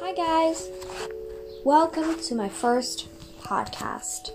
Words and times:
Hi, 0.00 0.14
guys. 0.14 0.68
Welcome 1.64 2.20
to 2.22 2.34
my 2.36 2.48
first 2.48 3.08
podcast. 3.42 4.30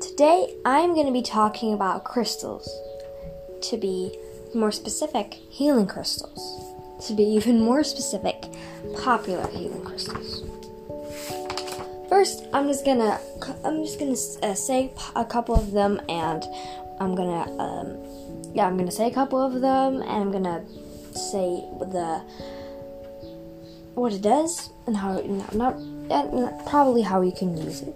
Today, 0.00 0.54
I'm 0.64 0.94
going 0.94 1.06
to 1.06 1.12
be 1.12 1.20
talking 1.20 1.74
about 1.74 2.04
crystals. 2.04 2.68
To 3.62 3.76
be 3.76 4.16
more 4.54 4.70
specific, 4.70 5.34
healing 5.34 5.88
crystals. 5.88 6.40
To 7.08 7.14
be 7.14 7.24
even 7.24 7.60
more 7.60 7.82
specific, 7.82 8.44
popular 9.02 9.48
healing 9.48 9.84
crystals. 9.84 10.44
First, 12.08 12.46
I'm 12.52 12.68
just 12.68 12.84
gonna 12.84 13.18
I'm 13.64 13.82
just 13.82 13.98
gonna 13.98 14.12
uh, 14.42 14.54
say 14.54 14.92
a 15.16 15.24
couple 15.24 15.56
of 15.56 15.72
them, 15.72 16.00
and 16.08 16.44
I'm 17.00 17.16
gonna 17.16 17.50
um, 17.58 17.98
yeah 18.54 18.66
I'm 18.66 18.76
gonna 18.76 18.92
say 18.92 19.08
a 19.08 19.14
couple 19.14 19.40
of 19.40 19.60
them, 19.60 20.02
and 20.02 20.10
I'm 20.10 20.30
gonna 20.30 20.64
say 21.14 21.64
the 21.80 22.22
what 23.94 24.12
it 24.12 24.22
does 24.22 24.70
and 24.86 24.96
how 24.96 25.20
not, 25.20 25.54
not 25.54 25.76
and 26.10 26.66
probably 26.66 27.02
how 27.02 27.20
you 27.20 27.32
can 27.32 27.56
use 27.56 27.82
it. 27.82 27.94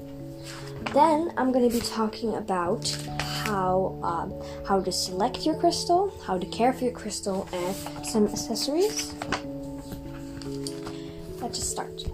Then 0.92 1.32
I'm 1.36 1.52
going 1.52 1.68
to 1.68 1.74
be 1.74 1.84
talking 1.84 2.36
about 2.36 2.88
how 3.20 3.98
um, 4.02 4.32
how 4.66 4.80
to 4.80 4.92
select 4.92 5.44
your 5.44 5.56
crystal, 5.56 6.12
how 6.24 6.38
to 6.38 6.46
care 6.46 6.72
for 6.72 6.84
your 6.84 6.92
crystal, 6.92 7.48
and 7.52 8.06
some 8.06 8.26
accessories. 8.26 9.14
Let's 11.40 11.58
just 11.58 11.70
start. 11.70 12.04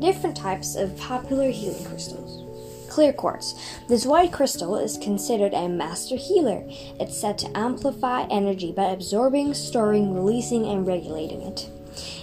Different 0.00 0.36
types 0.36 0.76
of 0.76 0.96
popular 0.98 1.50
healing 1.50 1.84
crystals. 1.84 2.42
Clear 2.90 3.12
quartz. 3.12 3.54
This 3.88 4.06
white 4.06 4.32
crystal 4.32 4.76
is 4.76 4.98
considered 4.98 5.52
a 5.52 5.68
master 5.68 6.16
healer. 6.16 6.62
It's 7.00 7.18
said 7.18 7.38
to 7.38 7.58
amplify 7.58 8.26
energy 8.30 8.70
by 8.70 8.84
absorbing, 8.84 9.54
storing, 9.54 10.14
releasing, 10.14 10.66
and 10.66 10.86
regulating 10.86 11.42
it. 11.42 11.68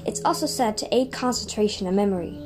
It's 0.05 0.21
also 0.23 0.45
said 0.45 0.77
to 0.77 0.95
aid 0.95 1.11
concentration 1.11 1.87
and 1.87 1.95
memory. 1.95 2.37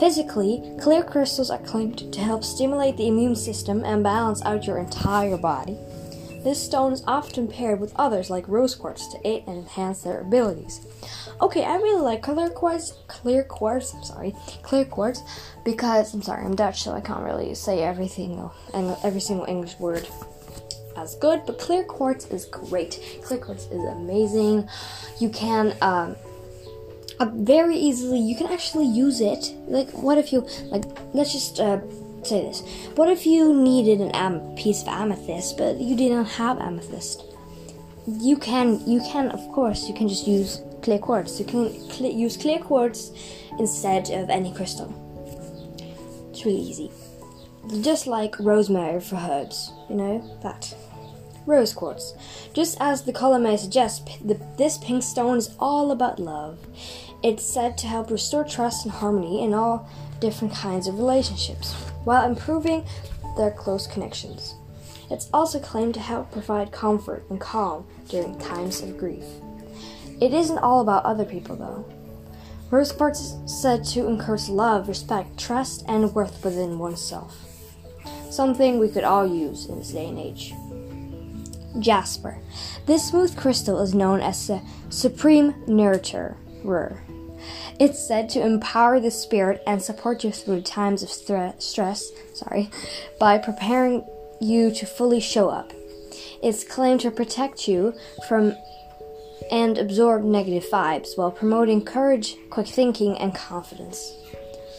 Physically, 0.00 0.62
clear 0.80 1.02
crystals 1.02 1.50
are 1.50 1.58
claimed 1.58 2.12
to 2.12 2.20
help 2.20 2.44
stimulate 2.44 2.96
the 2.96 3.08
immune 3.08 3.36
system 3.36 3.84
and 3.84 4.02
balance 4.02 4.42
out 4.44 4.66
your 4.66 4.78
entire 4.78 5.36
body. 5.36 5.76
This 6.44 6.64
stone 6.64 6.92
is 6.92 7.02
often 7.06 7.48
paired 7.48 7.80
with 7.80 7.92
others 7.96 8.30
like 8.30 8.46
rose 8.46 8.74
quartz 8.74 9.08
to 9.08 9.28
aid 9.28 9.42
and 9.48 9.58
enhance 9.58 10.02
their 10.02 10.20
abilities. 10.20 10.80
Okay, 11.40 11.64
I 11.64 11.76
really 11.76 12.00
like 12.00 12.22
clear 12.22 12.48
quartz, 12.48 12.94
clear 13.08 13.42
quartz, 13.42 13.92
I'm 13.92 14.04
sorry, 14.04 14.34
clear 14.62 14.84
quartz 14.84 15.22
because 15.64 16.14
I'm 16.14 16.22
sorry, 16.22 16.44
I'm 16.44 16.54
Dutch 16.54 16.82
so 16.82 16.92
I 16.92 17.00
can't 17.00 17.24
really 17.24 17.54
say 17.54 17.82
everything 17.82 18.48
every 18.72 19.20
single 19.20 19.46
English 19.46 19.78
word 19.78 20.08
as 20.96 21.14
good, 21.16 21.42
but 21.46 21.58
clear 21.58 21.84
quartz 21.84 22.26
is 22.26 22.44
great. 22.46 23.20
Clear 23.22 23.40
quartz 23.40 23.66
is 23.66 23.84
amazing. 23.84 24.68
You 25.20 25.30
can 25.30 25.76
um, 25.80 26.16
uh, 27.20 27.26
very 27.34 27.76
easily 27.76 28.18
you 28.18 28.36
can 28.36 28.46
actually 28.46 28.86
use 28.86 29.20
it. 29.20 29.54
Like 29.66 29.90
what 29.90 30.18
if 30.18 30.32
you 30.32 30.46
like 30.70 30.84
let's 31.14 31.32
just 31.32 31.60
uh, 31.60 31.80
say 32.22 32.42
this. 32.42 32.62
What 32.94 33.08
if 33.08 33.26
you 33.26 33.54
needed 33.54 34.00
an 34.00 34.10
am- 34.12 34.54
piece 34.56 34.82
of 34.82 34.88
amethyst 34.88 35.56
but 35.56 35.80
you 35.80 35.96
didn't 35.96 36.24
have 36.24 36.58
amethyst? 36.58 37.24
You 38.06 38.36
can 38.36 38.86
you 38.86 39.00
can 39.00 39.30
of 39.30 39.40
course 39.52 39.88
you 39.88 39.94
can 39.94 40.08
just 40.08 40.26
use 40.26 40.62
clear 40.82 40.98
quartz. 40.98 41.38
You 41.38 41.46
can 41.46 41.90
cl- 41.90 42.12
use 42.12 42.36
clear 42.36 42.58
quartz 42.58 43.12
instead 43.58 44.10
of 44.10 44.30
any 44.30 44.52
crystal. 44.54 44.88
It's 46.30 46.44
really 46.44 46.60
easy. 46.60 46.90
Just 47.82 48.06
like 48.06 48.38
rosemary 48.38 49.00
for 49.00 49.16
herbs 49.16 49.72
you 49.88 49.96
know 49.96 50.38
that. 50.42 50.74
Rose 51.46 51.72
quartz. 51.72 52.12
Just 52.52 52.76
as 52.78 53.02
the 53.02 53.12
color 53.12 53.38
may 53.38 53.56
suggest, 53.56 54.06
the, 54.22 54.38
this 54.58 54.76
pink 54.76 55.02
stone 55.02 55.38
is 55.38 55.54
all 55.58 55.90
about 55.90 56.20
love. 56.20 56.58
It's 57.22 57.44
said 57.44 57.76
to 57.78 57.86
help 57.86 58.10
restore 58.10 58.44
trust 58.44 58.84
and 58.84 58.92
harmony 58.94 59.42
in 59.42 59.52
all 59.52 59.88
different 60.20 60.54
kinds 60.54 60.86
of 60.86 60.98
relationships, 60.98 61.74
while 62.04 62.28
improving 62.28 62.84
their 63.36 63.50
close 63.50 63.86
connections. 63.86 64.54
It's 65.10 65.28
also 65.32 65.58
claimed 65.58 65.94
to 65.94 66.00
help 66.00 66.30
provide 66.30 66.70
comfort 66.70 67.24
and 67.30 67.40
calm 67.40 67.86
during 68.08 68.38
times 68.38 68.82
of 68.82 68.98
grief. 68.98 69.24
It 70.20 70.34
isn't 70.34 70.58
all 70.58 70.80
about 70.80 71.04
other 71.04 71.24
people, 71.24 71.56
though. 71.56 71.84
Rose 72.70 72.92
quartz 72.92 73.20
is 73.20 73.60
said 73.62 73.84
to 73.86 74.06
encourage 74.06 74.48
love, 74.48 74.88
respect, 74.88 75.38
trust, 75.38 75.84
and 75.88 76.14
worth 76.14 76.44
within 76.44 76.78
oneself. 76.78 77.36
Something 78.30 78.78
we 78.78 78.90
could 78.90 79.04
all 79.04 79.26
use 79.26 79.66
in 79.66 79.78
this 79.78 79.92
day 79.92 80.06
and 80.06 80.18
age. 80.18 80.52
Jasper. 81.80 82.38
This 82.86 83.08
smooth 83.08 83.36
crystal 83.36 83.80
is 83.80 83.94
known 83.94 84.20
as 84.20 84.46
the 84.46 84.60
supreme 84.90 85.54
nurturer. 85.66 86.36
It's 87.78 88.06
said 88.06 88.28
to 88.30 88.44
empower 88.44 88.98
the 88.98 89.10
spirit 89.10 89.62
and 89.66 89.80
support 89.80 90.24
you 90.24 90.32
through 90.32 90.62
times 90.62 91.02
of 91.02 91.08
stre- 91.08 91.60
stress, 91.62 92.10
sorry, 92.34 92.70
by 93.20 93.38
preparing 93.38 94.04
you 94.40 94.72
to 94.74 94.86
fully 94.86 95.20
show 95.20 95.48
up. 95.48 95.72
It's 96.42 96.64
claimed 96.64 97.00
to 97.00 97.10
protect 97.10 97.68
you 97.68 97.94
from 98.28 98.54
and 99.50 99.78
absorb 99.78 100.24
negative 100.24 100.68
vibes 100.70 101.16
while 101.16 101.30
promoting 101.30 101.84
courage, 101.84 102.36
quick 102.50 102.66
thinking, 102.66 103.16
and 103.18 103.34
confidence. 103.34 104.12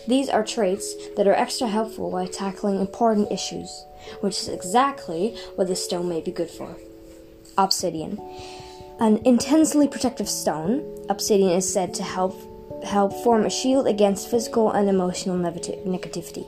These 0.07 0.29
are 0.29 0.43
traits 0.43 0.93
that 1.15 1.27
are 1.27 1.33
extra 1.33 1.67
helpful 1.67 2.11
while 2.11 2.27
tackling 2.27 2.79
important 2.79 3.31
issues, 3.31 3.85
which 4.21 4.39
is 4.39 4.47
exactly 4.47 5.35
what 5.55 5.67
this 5.67 5.83
stone 5.83 6.09
may 6.09 6.21
be 6.21 6.31
good 6.31 6.49
for. 6.49 6.75
Obsidian. 7.57 8.19
An 8.99 9.21
intensely 9.23 9.87
protective 9.87 10.27
stone, 10.27 10.83
obsidian 11.07 11.51
is 11.51 11.71
said 11.71 11.93
to 11.93 12.03
help 12.03 12.35
help 12.83 13.13
form 13.23 13.45
a 13.45 13.49
shield 13.49 13.87
against 13.87 14.29
physical 14.29 14.71
and 14.71 14.89
emotional 14.89 15.37
negativity. 15.37 16.45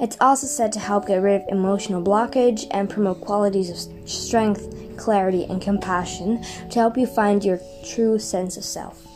It's 0.00 0.16
also 0.20 0.48
said 0.48 0.72
to 0.72 0.80
help 0.80 1.06
get 1.06 1.22
rid 1.22 1.42
of 1.42 1.48
emotional 1.48 2.02
blockage 2.02 2.66
and 2.72 2.90
promote 2.90 3.20
qualities 3.20 3.70
of 3.70 4.08
strength, 4.08 4.96
clarity, 4.96 5.44
and 5.44 5.62
compassion 5.62 6.44
to 6.70 6.78
help 6.80 6.96
you 6.96 7.06
find 7.06 7.44
your 7.44 7.60
true 7.86 8.18
sense 8.18 8.56
of 8.56 8.64
self. 8.64 9.06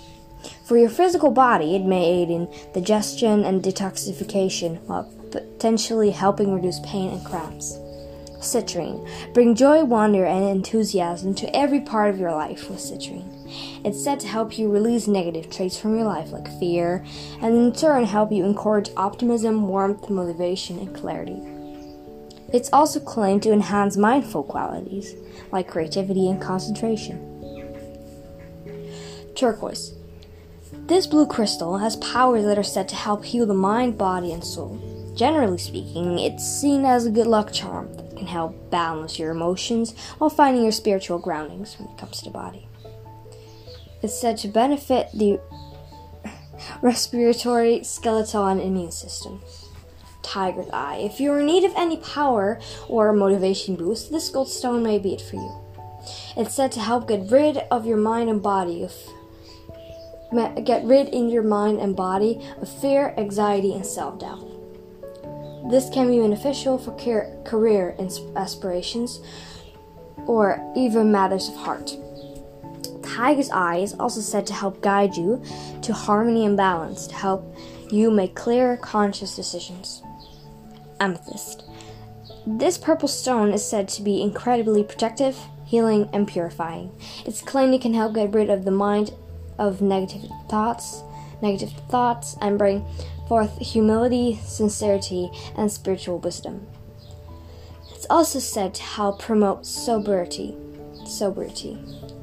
For 0.64 0.78
your 0.78 0.90
physical 0.90 1.32
body, 1.32 1.74
it 1.74 1.84
may 1.84 2.04
aid 2.04 2.30
in 2.30 2.48
digestion 2.72 3.44
and 3.44 3.60
detoxification 3.60 4.80
while 4.82 5.12
potentially 5.32 6.12
helping 6.12 6.54
reduce 6.54 6.78
pain 6.80 7.10
and 7.10 7.24
cramps. 7.24 7.76
Citrine. 8.42 9.08
Bring 9.32 9.54
joy, 9.54 9.84
wonder, 9.84 10.24
and 10.24 10.44
enthusiasm 10.44 11.34
to 11.36 11.56
every 11.56 11.80
part 11.80 12.10
of 12.10 12.18
your 12.18 12.32
life 12.32 12.68
with 12.68 12.78
citrine. 12.78 13.28
It's 13.84 14.02
said 14.02 14.20
to 14.20 14.28
help 14.28 14.58
you 14.58 14.68
release 14.68 15.06
negative 15.06 15.50
traits 15.50 15.78
from 15.78 15.96
your 15.96 16.04
life, 16.04 16.32
like 16.32 16.48
fear, 16.58 17.04
and 17.40 17.54
in 17.54 17.72
turn 17.72 18.04
help 18.04 18.32
you 18.32 18.44
encourage 18.44 18.90
optimism, 18.96 19.68
warmth, 19.68 20.10
motivation, 20.10 20.78
and 20.78 20.94
clarity. 20.94 21.40
It's 22.52 22.72
also 22.72 23.00
claimed 23.00 23.42
to 23.44 23.52
enhance 23.52 23.96
mindful 23.96 24.42
qualities, 24.42 25.14
like 25.52 25.68
creativity 25.68 26.28
and 26.28 26.40
concentration. 26.40 27.28
Turquoise. 29.34 29.94
This 30.86 31.06
blue 31.06 31.26
crystal 31.26 31.78
has 31.78 31.96
powers 31.96 32.44
that 32.44 32.58
are 32.58 32.62
said 32.62 32.88
to 32.88 32.96
help 32.96 33.24
heal 33.24 33.46
the 33.46 33.54
mind, 33.54 33.96
body, 33.96 34.32
and 34.32 34.44
soul. 34.44 34.80
Generally 35.14 35.58
speaking, 35.58 36.18
it's 36.18 36.44
seen 36.44 36.84
as 36.84 37.06
a 37.06 37.10
good 37.10 37.26
luck 37.26 37.52
charm 37.52 37.88
can 38.22 38.28
help 38.28 38.70
balance 38.70 39.18
your 39.18 39.32
emotions 39.32 39.94
while 40.18 40.30
finding 40.30 40.62
your 40.62 40.72
spiritual 40.72 41.18
groundings 41.18 41.76
when 41.78 41.88
it 41.88 41.98
comes 41.98 42.22
to 42.22 42.30
body. 42.30 42.68
It's 44.00 44.18
said 44.18 44.36
to 44.38 44.48
benefit 44.48 45.08
the 45.12 45.40
respiratory, 46.82 47.82
skeletal, 47.82 48.46
and 48.46 48.60
immune 48.60 48.92
system. 48.92 49.42
Tiger's 50.22 50.70
Eye. 50.72 50.98
If 50.98 51.18
you're 51.18 51.40
in 51.40 51.46
need 51.46 51.64
of 51.64 51.72
any 51.76 51.96
power 51.96 52.60
or 52.88 53.12
motivation 53.12 53.74
boost, 53.74 54.12
this 54.12 54.28
gold 54.28 54.48
stone 54.48 54.84
may 54.84 55.00
be 55.00 55.14
it 55.14 55.20
for 55.20 55.36
you. 55.36 55.60
It's 56.36 56.54
said 56.54 56.70
to 56.72 56.80
help 56.80 57.08
get 57.08 57.30
rid 57.30 57.58
of 57.72 57.86
your 57.86 57.96
mind 57.96 58.30
and 58.30 58.40
body 58.40 58.84
of 58.84 58.94
get 60.64 60.84
rid 60.84 61.08
in 61.08 61.28
your 61.28 61.42
mind 61.42 61.80
and 61.80 61.94
body 61.94 62.40
of 62.60 62.68
fear, 62.80 63.14
anxiety, 63.18 63.74
and 63.74 63.84
self-doubt. 63.84 64.61
This 65.70 65.88
can 65.90 66.08
be 66.08 66.18
beneficial 66.18 66.78
for 66.78 66.92
career 67.44 67.96
aspirations 68.36 69.20
or 70.26 70.60
even 70.76 71.12
matters 71.12 71.48
of 71.48 71.56
heart. 71.56 71.96
Tiger's 73.02 73.50
Eye 73.50 73.76
is 73.76 73.94
also 73.94 74.20
said 74.20 74.46
to 74.46 74.52
help 74.54 74.80
guide 74.80 75.16
you 75.16 75.42
to 75.82 75.92
harmony 75.92 76.46
and 76.46 76.56
balance, 76.56 77.06
to 77.08 77.14
help 77.14 77.56
you 77.90 78.10
make 78.10 78.34
clear, 78.34 78.76
conscious 78.78 79.36
decisions. 79.36 80.02
Amethyst. 80.98 81.64
This 82.46 82.78
purple 82.78 83.08
stone 83.08 83.52
is 83.52 83.64
said 83.64 83.88
to 83.88 84.02
be 84.02 84.22
incredibly 84.22 84.82
protective, 84.82 85.38
healing, 85.64 86.08
and 86.12 86.26
purifying. 86.26 86.90
It's 87.26 87.42
claimed 87.42 87.74
it 87.74 87.82
can 87.82 87.94
help 87.94 88.14
get 88.14 88.34
rid 88.34 88.50
of 88.50 88.64
the 88.64 88.70
mind 88.70 89.12
of 89.58 89.82
negative 89.82 90.30
thoughts, 90.48 91.02
negative 91.42 91.72
thoughts, 91.88 92.36
and 92.40 92.58
bring 92.58 92.84
forth 93.32 93.58
humility, 93.60 94.38
sincerity, 94.44 95.30
and 95.56 95.72
spiritual 95.72 96.18
wisdom. 96.18 96.66
It's 97.94 98.06
also 98.10 98.38
said 98.38 98.74
to 98.74 98.82
help 98.82 99.22
promote 99.22 99.64
sobriety. 99.64 100.54
Sobriety. 101.06 101.78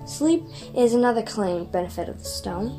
Sleep 0.05 0.43
is 0.77 0.93
another 0.93 1.23
claimed 1.23 1.71
benefit 1.71 2.09
of 2.09 2.19
the 2.19 2.29
stone. 2.29 2.69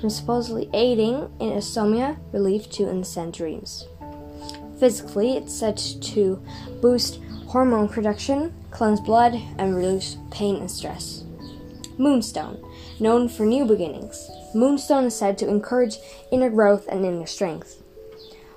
from 0.00 0.10
supposedly 0.10 0.68
aiding 0.72 1.30
in 1.38 1.52
insomnia, 1.52 2.18
relief 2.32 2.68
to 2.70 2.88
insane 2.88 3.30
dreams. 3.30 3.86
Physically, 4.80 5.36
it's 5.36 5.54
said 5.54 5.76
to 5.76 6.42
boost 6.80 7.20
hormone 7.46 7.88
production, 7.88 8.52
cleanse 8.72 9.00
blood, 9.00 9.34
and 9.58 9.76
reduce 9.76 10.16
pain 10.32 10.56
and 10.56 10.70
stress. 10.70 11.22
Moonstone, 11.98 12.58
known 12.98 13.28
for 13.28 13.44
new 13.44 13.64
beginnings. 13.64 14.28
Moonstone 14.54 15.04
is 15.04 15.16
said 15.16 15.38
to 15.38 15.48
encourage 15.48 15.98
inner 16.30 16.50
growth 16.50 16.86
and 16.88 17.04
inner 17.04 17.26
strength. 17.26 17.82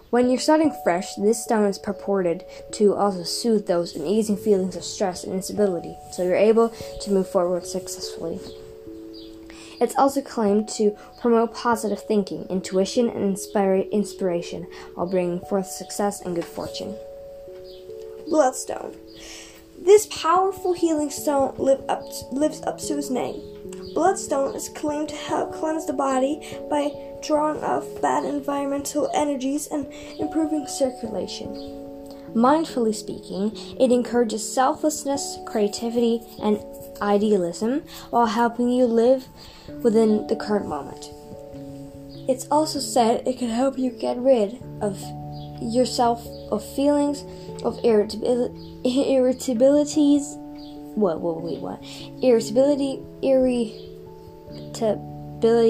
When 0.10 0.30
you're 0.30 0.40
starting 0.40 0.75
fresh, 0.84 1.16
this 1.16 1.44
stone 1.44 1.66
is 1.66 1.80
purported 1.80 2.45
to 2.74 2.94
also 2.94 3.24
soothe 3.24 3.66
those 3.66 3.95
uneasy 3.95 4.36
feelings 4.36 4.75
of 4.75 4.84
stress 4.84 5.24
and 5.24 5.34
instability, 5.34 5.98
so 6.12 6.24
you're 6.24 6.36
able 6.36 6.69
to 7.01 7.12
move 7.12 7.28
forward 7.28 7.66
successfully. 7.66 8.40
It's 9.81 9.98
also 9.98 10.22
claimed 10.22 10.69
to 10.78 10.95
promote 11.19 11.56
positive 11.56 12.04
thinking, 12.04 12.46
intuition, 12.50 13.10
and 13.10 13.24
inspire 13.24 13.78
inspiration 13.78 14.68
while 14.94 15.07
bringing 15.07 15.39
forth 15.42 15.66
success 15.66 16.22
and 16.22 16.36
good 16.36 16.46
fortune. 16.46 16.96
Bloodstone. 18.28 18.96
This 19.81 20.07
powerful 20.12 20.74
healing 20.74 21.10
stone 21.10 21.56
live 21.57 21.81
up 21.89 22.01
to, 22.01 22.25
lives 22.31 22.62
up 22.62 22.78
to 22.81 22.98
its 22.98 23.10
name. 23.10 23.42
Bloodstone 23.94 24.56
is 24.56 24.69
claimed 24.69 25.10
to 25.10 25.16
help 25.16 25.54
cleanse 25.54 25.86
the 25.86 25.94
body 25.94 26.57
by 26.69 26.92
drawing 27.22 27.63
off 27.63 27.86
bad 28.01 28.25
environmental 28.25 29.10
energies 29.13 29.68
and 29.68 29.92
improving 30.19 30.68
circulation. 30.68 31.54
Mindfully 32.34 32.95
speaking, 32.95 33.51
it 33.80 33.92
encourages 33.92 34.51
selflessness, 34.51 35.38
creativity, 35.45 36.22
and 36.42 36.63
idealism 37.01 37.84
while 38.10 38.25
helping 38.25 38.69
you 38.69 38.86
live 38.86 39.28
within 39.84 40.25
the 40.28 40.36
current 40.36 40.68
moment. 40.68 41.12
It's 42.28 42.48
also 42.48 42.80
said 42.80 43.28
it 43.28 43.38
can 43.38 43.50
help 43.50 43.78
you 43.78 43.92
get 43.92 44.18
rid 44.18 44.63
of 44.81 45.00
yourself 45.62 46.25
of 46.51 46.63
feelings 46.75 47.22
of 47.63 47.78
irritabil- 47.84 48.84
irritabilities. 48.86 50.39
What? 50.95 51.22
What? 51.22 51.42
Wait. 51.42 51.60
What? 51.60 51.84
Irritability. 52.24 53.01
Irritability. 53.22 53.90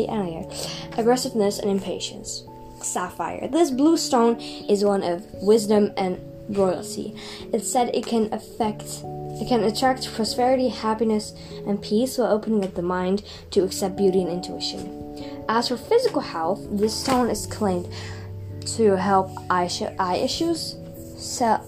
I 0.09 0.15
don't 0.15 0.31
know. 0.31 0.51
Aggressiveness 0.97 1.59
and 1.59 1.69
impatience. 1.69 2.43
Sapphire. 2.81 3.47
This 3.47 3.71
blue 3.71 3.97
stone 3.97 4.39
is 4.39 4.83
one 4.83 5.03
of 5.03 5.23
wisdom 5.41 5.91
and 5.97 6.19
royalty. 6.49 7.15
It's 7.53 7.71
said 7.71 7.91
it 7.93 8.05
can 8.05 8.33
affect 8.33 9.03
it 9.41 9.47
can 9.47 9.63
attract 9.63 10.13
prosperity, 10.13 10.69
happiness, 10.69 11.33
and 11.65 11.81
peace 11.81 12.19
while 12.19 12.31
opening 12.31 12.63
up 12.63 12.75
the 12.75 12.83
mind 12.83 13.23
to 13.51 13.63
accept 13.63 13.97
beauty 13.97 14.21
and 14.21 14.29
intuition. 14.29 15.43
As 15.49 15.69
for 15.69 15.77
physical 15.77 16.21
health, 16.21 16.61
this 16.71 16.93
stone 16.93 17.29
is 17.29 17.47
claimed 17.47 17.91
to 18.77 18.95
help 18.95 19.31
eye, 19.49 19.67
eye 19.97 20.17
issues, 20.17 20.75
cell- 21.17 21.67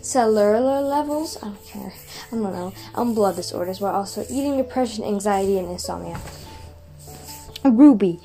cellular 0.00 0.80
levels, 0.80 1.36
I 1.42 1.46
don't 1.46 1.66
care, 1.66 1.92
I 2.32 2.36
don't 2.36 2.52
know, 2.52 2.72
and 2.94 3.14
blood 3.14 3.36
disorders, 3.36 3.80
while 3.80 3.94
also 3.94 4.24
eating 4.30 4.56
depression, 4.56 5.04
anxiety, 5.04 5.58
and 5.58 5.68
insomnia. 5.68 6.18
Ruby, 7.62 8.20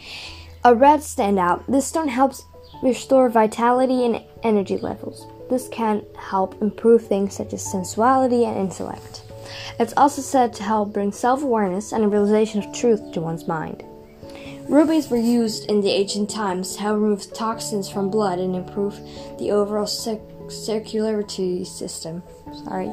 a 0.64 0.74
red 0.74 1.02
standout. 1.02 1.64
This 1.68 1.88
stone 1.88 2.08
helps 2.08 2.46
restore 2.82 3.30
vitality 3.30 4.06
and 4.06 4.24
energy 4.44 4.78
levels. 4.78 5.28
This 5.50 5.68
can 5.68 6.06
help 6.18 6.62
improve 6.62 7.06
things 7.06 7.36
such 7.36 7.54
as 7.54 7.70
sensuality 7.70 8.46
and 8.46 8.58
intellect. 8.58 9.24
It's 9.80 9.94
also 9.98 10.22
said 10.22 10.54
to 10.54 10.64
help 10.64 10.94
bring 10.94 11.12
self 11.12 11.44
awareness 11.44 11.92
and 11.92 12.04
a 12.04 12.08
realization 12.08 12.64
of 12.64 12.74
truth 12.74 13.12
to 13.12 13.22
one's 13.22 13.48
mind. 13.48 13.84
Rubies 14.70 15.10
were 15.10 15.18
used 15.18 15.70
in 15.70 15.82
the 15.82 15.92
ancient 15.92 16.30
times 16.30 16.76
to 16.76 16.82
help 16.82 17.00
remove 17.00 17.34
toxins 17.34 17.90
from 17.90 18.10
blood 18.10 18.40
and 18.40 18.56
improve 18.56 19.00
the 19.38 19.52
overall 19.52 19.88
cir- 19.88 20.20
circulatory 20.50 21.64
system. 21.64 22.22
Sorry. 22.66 22.92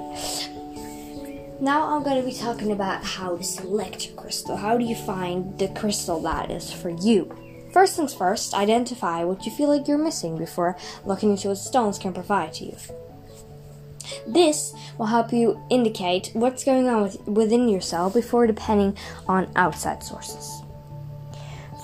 Now 1.61 1.95
I'm 1.95 2.03
going 2.03 2.21
to 2.21 2.29
be 2.29 2.35
talking 2.35 2.73
about 2.73 3.05
how 3.05 3.37
to 3.37 3.45
select 3.45 4.09
your 4.09 4.17
crystal. 4.17 4.57
How 4.57 4.77
do 4.77 4.85
you 4.85 4.97
find 4.97 5.57
the 5.57 5.69
crystal 5.69 6.21
that 6.23 6.51
is 6.51 6.73
for 6.73 6.91
you? 6.91 7.33
First 7.73 7.97
things 7.97 8.13
first, 8.13 8.55
identify 8.55 9.23
what 9.25 9.47
you 9.47 9.53
feel 9.53 9.69
like 9.69 9.87
you're 9.87 9.97
missing 9.97 10.37
before 10.37 10.77
looking 11.05 11.31
into 11.31 11.49
what 11.49 11.59
stones 11.59 11.99
can 11.99 12.13
provide 12.13 12.53
to 12.55 12.65
you. 12.65 12.77
This 14.27 14.75
will 14.99 15.07
help 15.07 15.33
you 15.33 15.61
indicate 15.71 16.31
what's 16.33 16.65
going 16.65 16.89
on 16.89 17.03
with, 17.03 17.21
within 17.27 17.69
yourself 17.69 18.15
before 18.15 18.47
depending 18.47 18.97
on 19.29 19.51
outside 19.55 20.03
sources. 20.03 20.61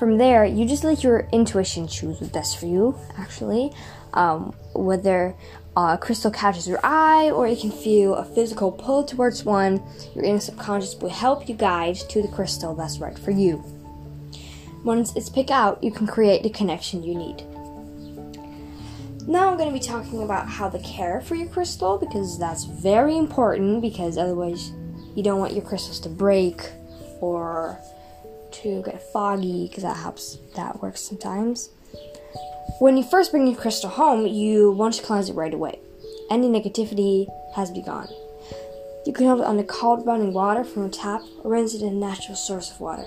From 0.01 0.19
there, 0.19 0.45
you 0.45 0.67
just 0.67 0.83
let 0.83 1.05
your 1.05 1.29
intuition 1.33 1.87
choose 1.87 2.21
what's 2.21 2.33
best 2.33 2.59
for 2.59 2.67
you, 2.67 2.99
actually. 3.19 3.73
Um, 4.15 4.55
whether 4.75 5.37
a 5.77 5.97
crystal 5.99 6.31
catches 6.31 6.67
your 6.67 6.81
eye 6.83 7.31
or 7.31 7.47
you 7.47 7.57
can 7.57 7.71
feel 7.71 8.15
a 8.15 8.25
physical 8.25 8.73
pull 8.73 9.05
towards 9.05 9.45
one, 9.45 9.83
your 10.15 10.25
inner 10.25 10.41
subconscious 10.41 10.97
will 10.97 11.11
help 11.11 11.49
you 11.49 11.55
guide 11.55 11.97
to 11.97 12.23
the 12.23 12.29
crystal 12.29 12.75
that's 12.75 12.99
right 12.99 13.19
for 13.19 13.31
you. 13.31 13.63
Once 14.85 15.15
it's 15.15 15.29
picked 15.29 15.51
out, 15.51 15.83
you 15.83 15.91
can 15.93 16.07
create 16.07 16.43
the 16.43 16.51
connection 16.51 17.03
you 17.03 17.15
need. 17.15 17.45
Now 19.29 19.51
I'm 19.51 19.59
going 19.59 19.69
to 19.69 19.73
be 19.73 19.85
talking 19.85 20.23
about 20.23 20.49
how 20.49 20.69
to 20.71 20.79
care 20.81 21.21
for 21.21 21.35
your 21.35 21.49
crystal 21.49 21.99
because 21.99 22.39
that's 22.39 22.65
very 22.65 23.17
important 23.17 23.83
because 23.83 24.19
otherwise 24.19 24.73
you 25.15 25.23
don't 25.23 25.39
want 25.39 25.53
your 25.53 25.63
crystals 25.63 26.01
to 26.01 26.09
break 26.09 26.63
or 27.21 27.79
to 28.51 28.83
get 28.83 29.01
foggy 29.13 29.69
because 29.69 29.83
that 29.83 29.97
helps 29.97 30.39
that 30.57 30.81
works 30.83 31.01
sometimes. 31.01 31.71
When 32.81 32.97
you 32.97 33.03
first 33.03 33.31
bring 33.31 33.47
your 33.47 33.57
crystal 33.57 33.91
home, 33.91 34.27
you 34.27 34.71
want 34.71 34.95
to 34.95 35.03
cleanse 35.03 35.29
it 35.29 35.35
right 35.35 35.53
away. 35.53 35.79
Any 36.31 36.49
negativity 36.49 37.27
has 37.55 37.71
begun. 37.71 38.09
You 39.05 39.13
can 39.13 39.27
hold 39.27 39.41
it 39.41 39.47
under 39.47 39.63
cold 39.65 40.07
running 40.07 40.33
water 40.33 40.65
from 40.65 40.87
a 40.87 40.89
tap 40.89 41.21
or 41.45 41.51
rinse 41.51 41.75
it 41.75 41.83
in 41.83 41.89
a 41.89 41.93
natural 41.93 42.37
source 42.37 42.71
of 42.71 42.81
water. 42.81 43.05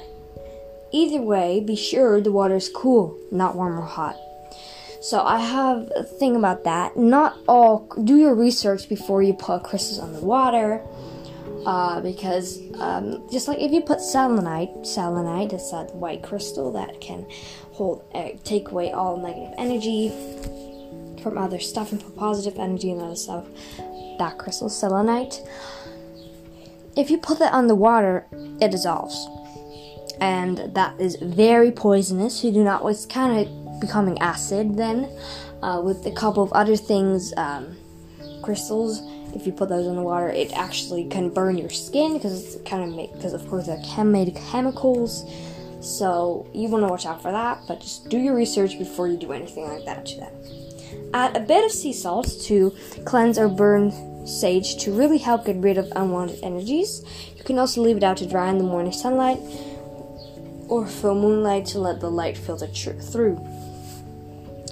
Either 0.92 1.24
way, 1.24 1.60
be 1.60 1.76
sure 1.76 2.22
the 2.22 2.32
water 2.32 2.56
is 2.56 2.70
cool, 2.70 3.18
not 3.32 3.56
warm 3.56 3.80
or 3.80 3.82
hot. 3.82 4.16
So 5.02 5.24
I 5.24 5.40
have 5.40 5.92
a 5.96 6.04
thing 6.04 6.36
about 6.36 6.66
that. 6.66 6.96
Not 6.96 7.36
all 7.48 7.92
do 8.04 8.18
your 8.18 8.36
research 8.36 8.88
before 8.88 9.24
you 9.24 9.34
put 9.34 9.64
crystals 9.64 9.98
on 9.98 10.14
the 10.14 10.22
water. 10.22 10.84
Uh, 11.66 12.02
because 12.02 12.60
um, 12.80 13.24
just 13.32 13.48
like 13.48 13.60
if 13.60 13.72
you 13.72 13.82
put 13.82 14.02
selenite, 14.02 14.86
selenite 14.86 15.54
is 15.54 15.72
that 15.72 15.94
white 15.96 16.22
crystal 16.22 16.72
that 16.72 17.00
can 17.00 17.26
hold, 17.72 18.04
uh, 18.14 18.30
take 18.44 18.70
away 18.70 18.92
all 18.92 19.18
negative 19.18 19.54
energy 19.58 20.10
from 21.22 21.38
other 21.38 21.60
stuff 21.60 21.92
and 21.92 22.04
put 22.04 22.16
positive 22.18 22.60
energy 22.60 22.92
and 22.92 23.02
other 23.02 23.16
stuff. 23.16 23.46
That 24.20 24.38
crystal, 24.38 24.70
selenite. 24.70 25.42
If 26.96 27.10
you 27.10 27.18
put 27.18 27.40
that 27.40 27.54
on 27.54 27.68
the 27.68 27.76
water, 27.76 28.28
it 28.62 28.70
dissolves 28.72 29.28
and 30.24 30.74
that 30.74 31.00
is 31.00 31.18
very 31.18 31.72
poisonous. 31.72 32.44
You 32.44 32.52
do 32.52 32.64
not. 32.64 32.86
It's 32.86 33.06
kind 33.06 33.46
of 33.46 33.80
becoming 33.82 34.18
acid 34.20 34.78
then, 34.78 35.10
uh, 35.62 35.82
with 35.84 36.06
a 36.06 36.12
couple 36.12 36.44
of 36.44 36.54
other 36.54 36.78
things, 36.78 37.34
um, 37.36 37.76
crystals. 38.42 39.02
If 39.36 39.46
you 39.46 39.52
put 39.52 39.70
those 39.70 39.88
in 39.88 39.96
the 39.96 40.02
water, 40.02 40.30
it 40.30 40.52
actually 40.54 41.06
can 41.06 41.30
burn 41.30 41.58
your 41.58 41.70
skin 41.70 42.14
because 42.14 42.56
it's 42.56 42.70
kind 42.70 42.84
of 42.84 42.96
make 42.96 43.14
because 43.14 43.34
of 43.34 43.48
course 43.48 43.66
they're 43.66 43.82
chem- 43.84 44.12
made 44.12 44.36
chemicals. 44.36 45.24
So 45.82 46.48
you 46.54 46.70
want 46.70 46.84
to 46.86 46.88
watch 46.88 47.06
out 47.06 47.22
for 47.22 47.32
that. 47.32 47.62
But 47.68 47.82
just 47.82 48.10
do 48.10 48.18
your 48.18 48.36
research 48.36 48.78
before 48.78 49.08
you 49.08 49.18
do 49.18 49.34
anything 49.34 49.68
like 49.68 49.86
that 49.86 50.06
to 50.06 50.18
them. 50.18 50.34
Add 51.14 51.36
a 51.36 51.40
bit 51.40 51.66
of 51.66 51.72
sea 51.72 51.94
salt 51.94 52.28
to 52.44 52.76
cleanse 53.06 53.38
or 53.38 53.48
burn 53.48 53.92
sage 54.26 54.78
to 54.84 54.92
really 54.92 55.18
help 55.18 55.46
get 55.46 55.58
rid 55.58 55.78
of 55.78 55.92
unwanted 55.96 56.40
energies. 56.44 57.04
You 57.36 57.44
can 57.44 57.60
also 57.60 57.82
leave 57.82 57.98
it 57.98 58.04
out 58.04 58.18
to 58.18 58.26
dry 58.26 58.50
in 58.50 58.58
the 58.58 58.64
morning 58.64 58.94
sunlight 58.94 59.40
or 60.70 60.88
full 60.88 61.16
moonlight 61.16 61.66
to 61.68 61.80
let 61.80 62.00
the 62.00 62.10
light 62.10 62.38
filter 62.38 62.68
tr- 62.68 62.92
through. 62.92 63.40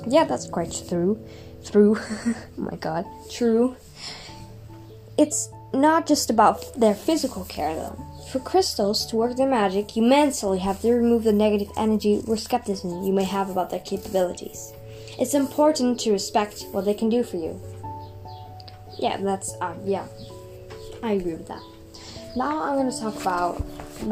Yeah, 0.08 0.24
that's 0.24 0.48
quite 0.48 0.74
through. 0.74 1.24
Through. 1.64 1.98
oh 2.00 2.36
my 2.58 2.76
god. 2.78 3.06
True. 3.30 3.76
It's 5.18 5.50
not 5.74 6.08
just 6.08 6.30
about 6.30 6.74
their 6.80 6.96
physical 6.96 7.46
care 7.46 7.76
though. 7.76 8.06
For 8.32 8.40
crystals 8.40 9.06
to 9.08 9.18
work 9.18 9.36
their 9.36 9.50
magic, 9.50 9.96
you 9.96 10.04
mentally 10.04 10.60
have 10.60 10.82
to 10.82 10.94
remove 10.94 11.24
the 11.24 11.34
negative 11.34 11.70
energy 11.76 12.22
or 12.28 12.38
skepticism 12.38 13.04
you 13.04 13.12
may 13.12 13.26
have 13.26 13.50
about 13.50 13.70
their 13.70 13.80
capabilities. 13.80 14.74
It's 15.20 15.34
important 15.34 16.00
to 16.02 16.12
respect 16.12 16.66
what 16.72 16.86
they 16.86 16.94
can 16.94 17.10
do 17.10 17.24
for 17.24 17.38
you. 17.38 17.60
Yeah, 18.98 19.18
that's, 19.18 19.54
uh, 19.60 19.76
yeah. 19.84 20.08
I 21.04 21.14
agree 21.14 21.34
with 21.34 21.48
that. 21.48 21.62
Now 22.36 22.64
I'm 22.64 22.76
going 22.76 22.92
to 22.92 23.00
talk 23.00 23.20
about 23.20 23.62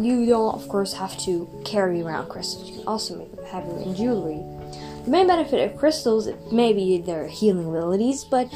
you 0.01 0.25
don't, 0.25 0.53
of 0.53 0.67
course, 0.67 0.93
have 0.93 1.17
to 1.19 1.47
carry 1.65 2.01
around 2.01 2.27
crystals. 2.29 2.69
You 2.69 2.79
can 2.79 2.87
also 2.87 3.17
make 3.17 3.33
them 3.35 3.45
heavier 3.45 3.79
in 3.79 3.95
jewelry. 3.95 4.43
The 5.05 5.11
main 5.11 5.27
benefit 5.27 5.71
of 5.71 5.77
crystals 5.77 6.29
may 6.51 6.73
be 6.73 6.99
their 6.99 7.27
healing 7.27 7.67
abilities, 7.67 8.23
but 8.23 8.47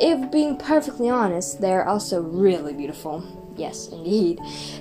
if 0.00 0.30
being 0.30 0.56
perfectly 0.56 1.08
honest, 1.08 1.60
they're 1.60 1.86
also 1.86 2.20
really 2.20 2.72
beautiful. 2.72 3.24
Yes, 3.56 3.88
indeed. 3.88 4.40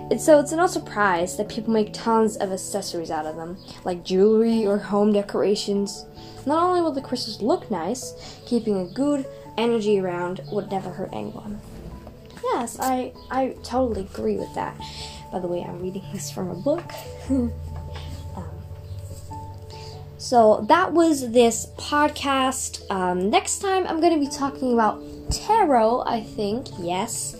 And 0.09 0.19
so 0.19 0.39
it's 0.39 0.51
no 0.51 0.65
surprise 0.65 1.37
that 1.37 1.49
people 1.49 1.71
make 1.71 1.93
tons 1.93 2.37
of 2.37 2.51
accessories 2.51 3.11
out 3.11 3.25
of 3.25 3.35
them, 3.35 3.57
like 3.85 4.03
jewelry 4.03 4.65
or 4.65 4.77
home 4.79 5.13
decorations. 5.13 6.05
Not 6.45 6.63
only 6.63 6.81
will 6.81 6.91
the 6.91 7.01
crystals 7.01 7.41
look 7.41 7.69
nice, 7.69 8.41
keeping 8.45 8.77
a 8.77 8.93
good 8.93 9.25
energy 9.57 9.99
around 9.99 10.41
would 10.51 10.71
never 10.71 10.89
hurt 10.89 11.09
anyone. 11.13 11.61
Yes, 12.43 12.77
I 12.79 13.13
I 13.31 13.55
totally 13.63 14.01
agree 14.01 14.37
with 14.37 14.53
that. 14.55 14.75
By 15.31 15.39
the 15.39 15.47
way, 15.47 15.63
I'm 15.63 15.81
reading 15.81 16.03
this 16.11 16.29
from 16.29 16.49
a 16.49 16.55
book. 16.55 16.83
so 20.23 20.65
that 20.69 20.93
was 20.93 21.31
this 21.31 21.67
podcast. 21.77 22.89
Um, 22.89 23.29
next 23.29 23.59
time, 23.59 23.85
I'm 23.87 23.99
going 23.99 24.13
to 24.13 24.19
be 24.19 24.33
talking 24.33 24.71
about 24.71 25.03
tarot. 25.29 26.03
I 26.05 26.21
think 26.21 26.67
yes, 26.79 27.35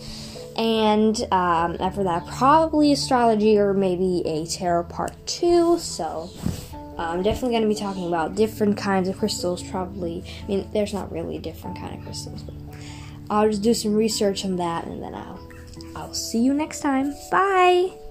and 0.58 1.16
um, 1.32 1.78
after 1.80 2.04
that, 2.04 2.26
probably 2.26 2.92
astrology 2.92 3.58
or 3.58 3.72
maybe 3.72 4.22
a 4.26 4.46
tarot 4.46 4.84
part 4.84 5.14
two. 5.26 5.78
So. 5.78 6.30
I'm 6.96 7.24
definitely 7.24 7.50
going 7.50 7.62
to 7.64 7.68
be 7.68 7.74
talking 7.74 8.06
about 8.06 8.36
different 8.36 8.76
kinds 8.76 9.08
of 9.08 9.18
crystals, 9.18 9.64
probably. 9.64 10.22
I 10.44 10.46
mean, 10.46 10.70
there's 10.72 10.94
not 10.94 11.10
really 11.10 11.40
different 11.40 11.76
kind 11.76 11.92
of 11.98 12.04
crystals, 12.04 12.40
but 12.42 12.54
I'll 13.28 13.48
just 13.48 13.62
do 13.62 13.74
some 13.74 13.94
research 13.96 14.44
on 14.44 14.54
that 14.56 14.84
and 14.84 15.02
then 15.02 15.12
I'll 15.12 15.40
I'll 15.96 16.14
see 16.14 16.38
you 16.38 16.54
next 16.54 16.80
time. 16.80 17.12
Bye. 17.32 18.03